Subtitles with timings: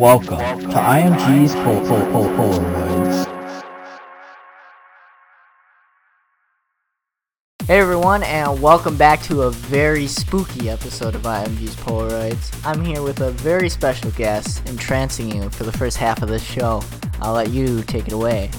[0.00, 3.26] Welcome to IMG's Pol- Pol- Pol- Polaroids.
[7.66, 12.50] Hey everyone, and welcome back to a very spooky episode of IMG's Polaroids.
[12.64, 16.42] I'm here with a very special guest, entrancing you for the first half of this
[16.42, 16.80] show.
[17.20, 18.50] I'll let you take it away.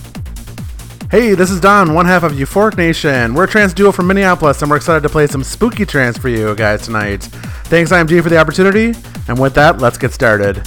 [1.10, 3.34] Hey, this is Don, one half of Euphoric Nation.
[3.34, 6.30] We're a trance duo from Minneapolis, and we're excited to play some spooky trance for
[6.30, 7.24] you guys tonight.
[7.64, 8.94] Thanks, IMG, for the opportunity.
[9.28, 10.62] And with that, let's get started.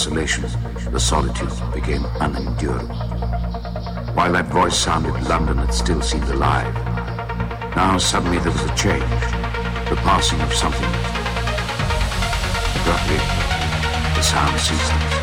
[0.00, 0.44] Desolation,
[0.92, 2.86] the solitude became unendurable.
[4.14, 6.74] While that voice sounded, London had still seemed alive.
[7.76, 9.20] Now, suddenly, there was a change,
[9.90, 10.88] the passing of something.
[12.80, 13.18] Abruptly,
[14.16, 15.19] the sound ceased.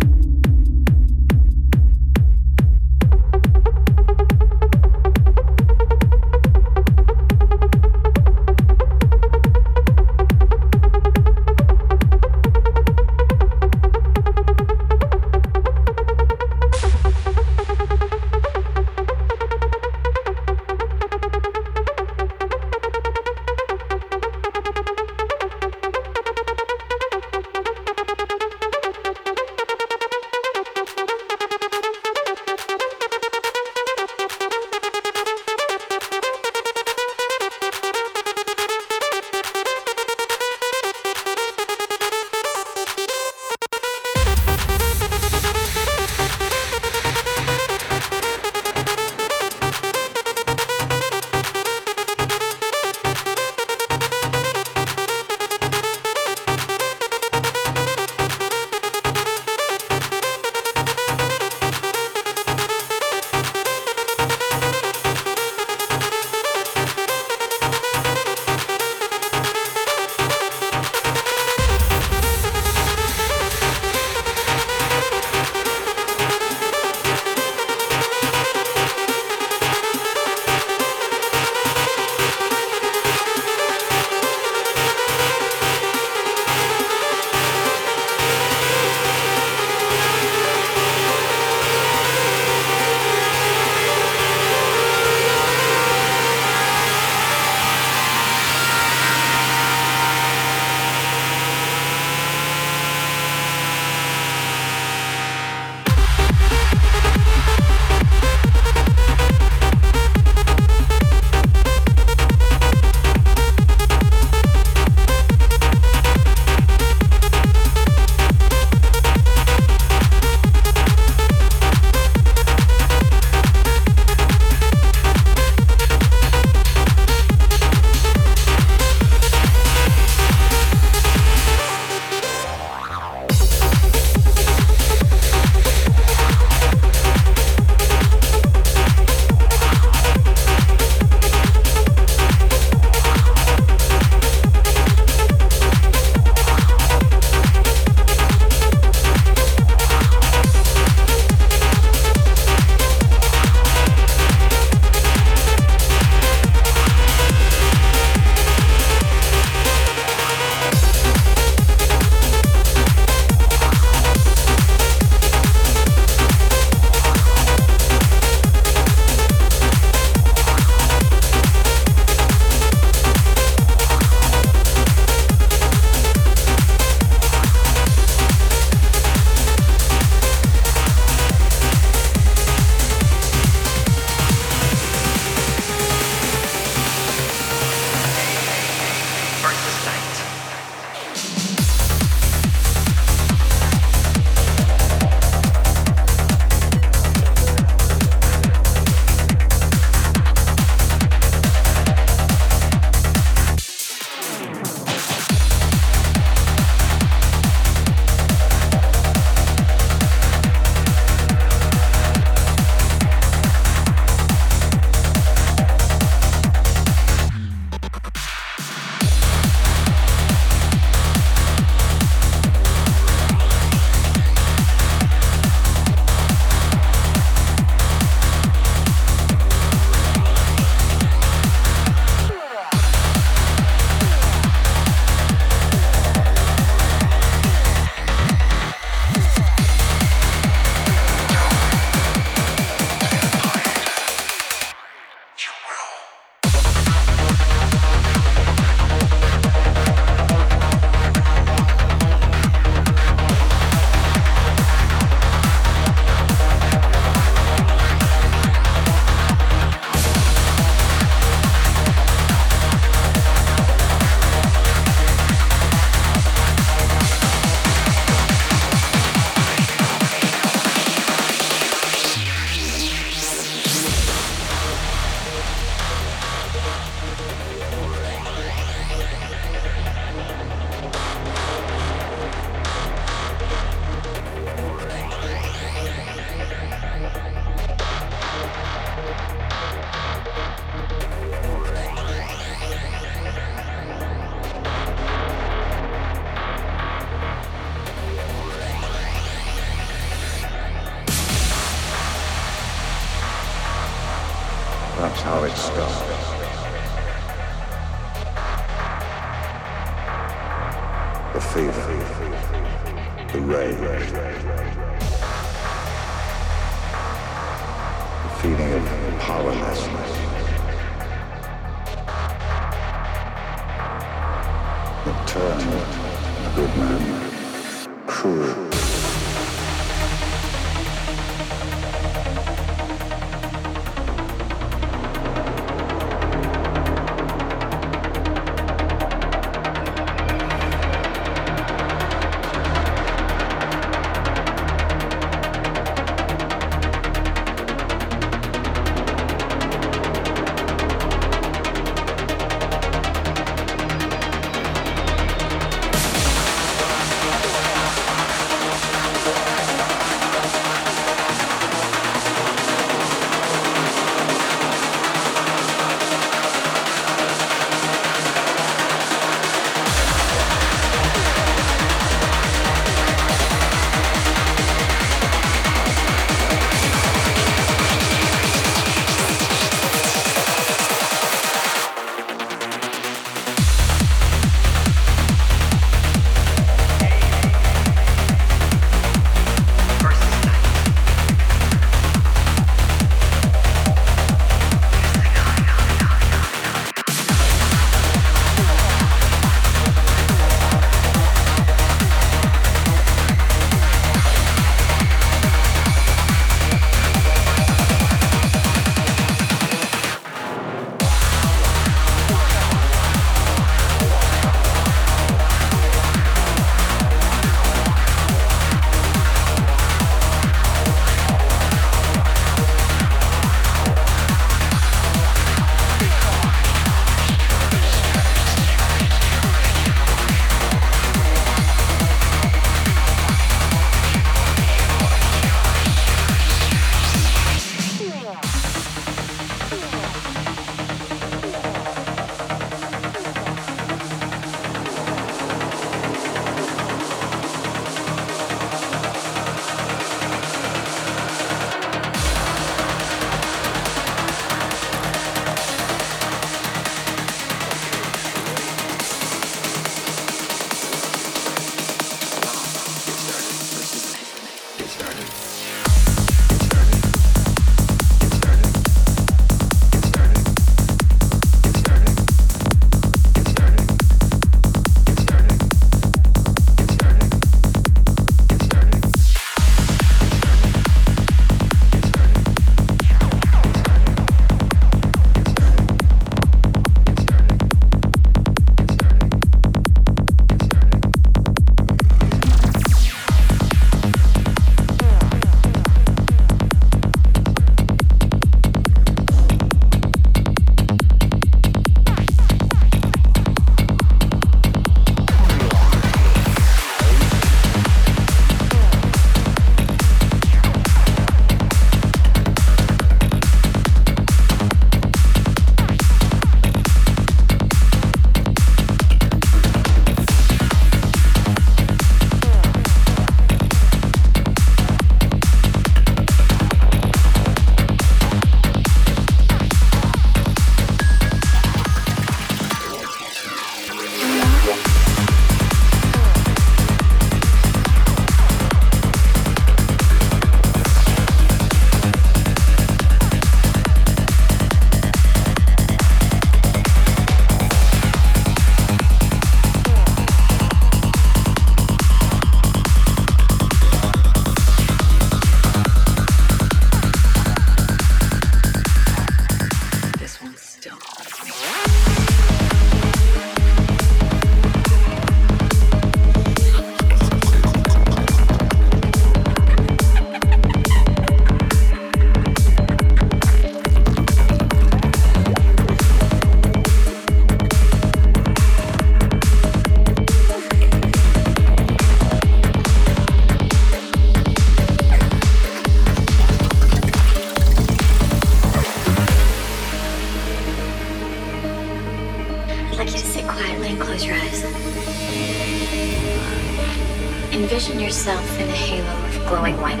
[599.51, 600.00] Glowing white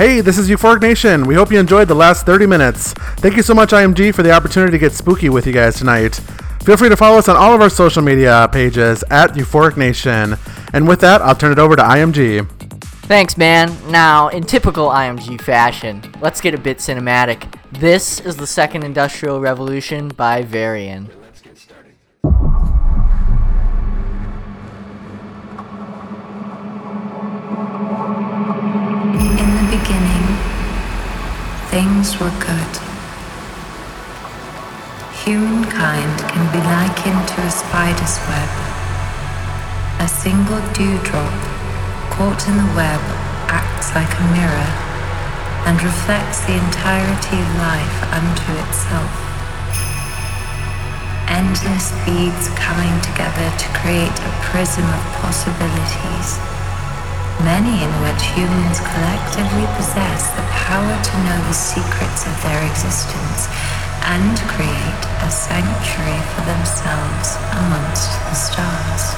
[0.00, 1.26] Hey, this is Euphoric Nation.
[1.26, 2.94] We hope you enjoyed the last 30 minutes.
[3.18, 6.14] Thank you so much, IMG, for the opportunity to get spooky with you guys tonight.
[6.64, 10.38] Feel free to follow us on all of our social media pages at Euphoric Nation.
[10.72, 12.48] And with that, I'll turn it over to IMG.
[13.10, 13.76] Thanks, man.
[13.90, 17.60] Now, in typical IMG fashion, let's get a bit cinematic.
[17.72, 21.10] This is the Second Industrial Revolution by Varien.
[31.70, 32.74] Things were good.
[35.22, 38.50] Humankind can be likened to a spider's web.
[40.02, 41.30] A single dewdrop
[42.10, 42.98] caught in the web
[43.46, 44.70] acts like a mirror
[45.70, 49.14] and reflects the entirety of life unto itself.
[51.30, 56.59] Endless beads coming together to create a prism of possibilities
[57.44, 63.48] many in which humans collectively possess the power to know the secrets of their existence
[64.04, 69.14] and create a sanctuary for themselves amongst the stars.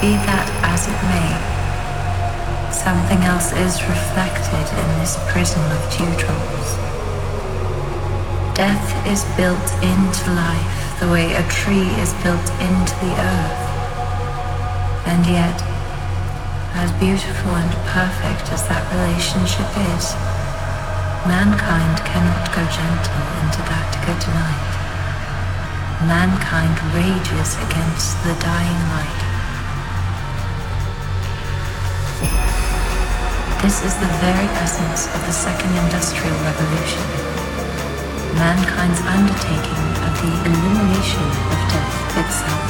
[0.00, 1.47] Be that as it may,
[2.78, 6.70] Something else is reflected in this prism of dewdrops.
[8.54, 13.62] Death is built into life the way a tree is built into the earth.
[15.10, 15.58] And yet,
[16.78, 20.14] as beautiful and perfect as that relationship is,
[21.26, 24.74] mankind cannot go gentle into that good night.
[26.06, 29.27] Mankind rages against the dying light.
[33.62, 37.02] This is the very essence of the second industrial revolution.
[38.38, 42.64] Mankind's undertaking of the elimination of death itself.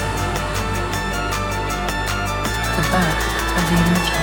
[2.75, 3.25] The birth
[3.59, 4.18] of the immortal.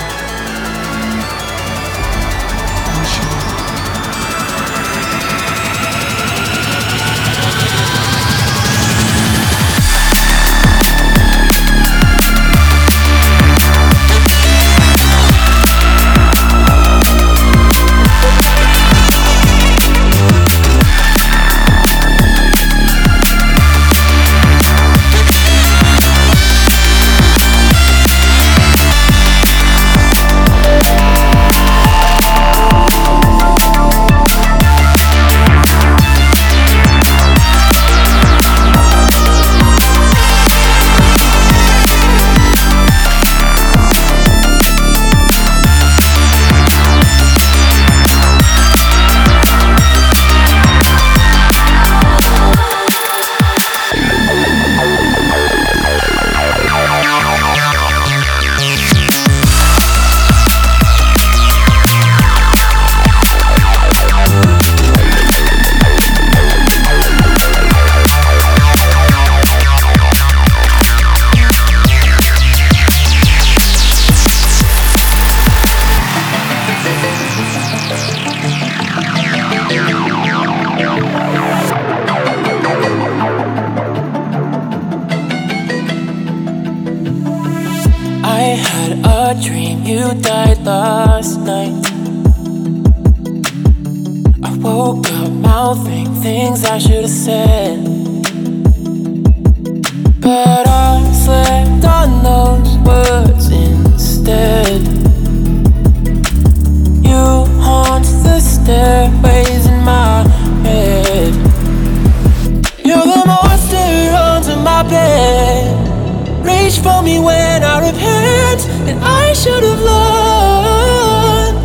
[117.06, 121.58] Me when I repent, and I should have learned.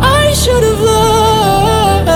[0.00, 2.06] I should have learned.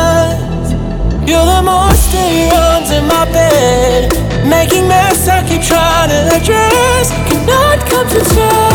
[1.28, 4.12] You're the monster under my bed,
[4.46, 7.10] making mess I keep trying to address.
[7.28, 8.69] Cannot come to terms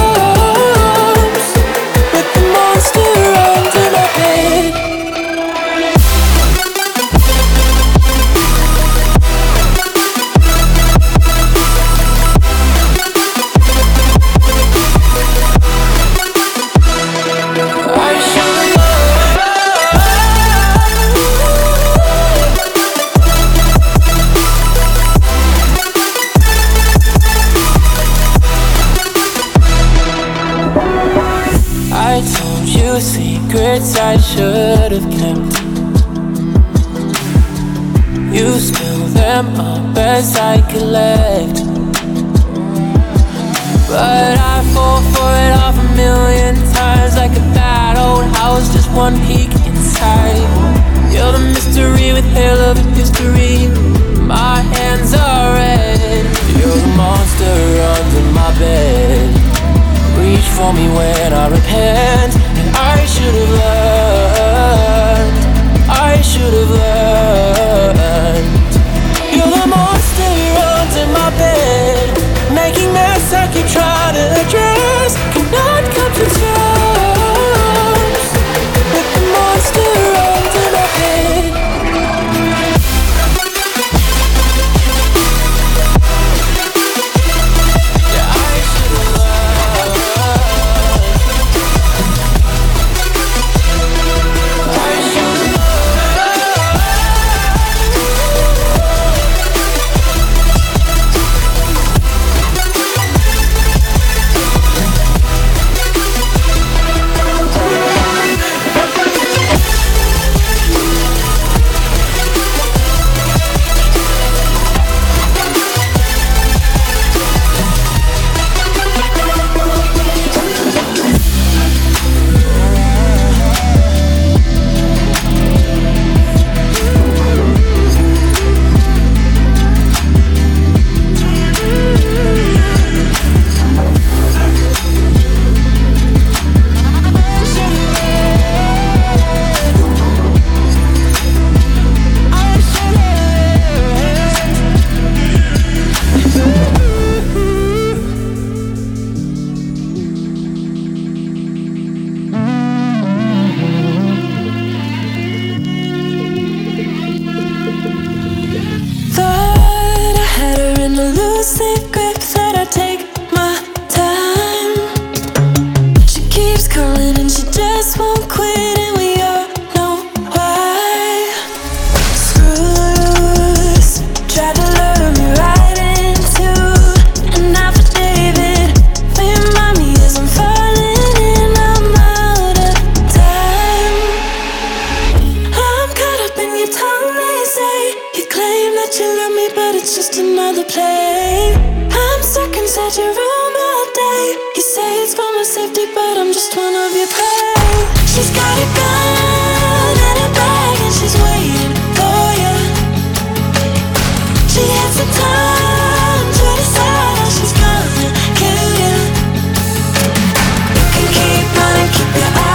[211.97, 212.54] keep your eyes